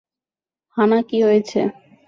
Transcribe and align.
হা-না, 0.77 0.99
কী 1.09 1.17
হয়েছে? 1.23 1.59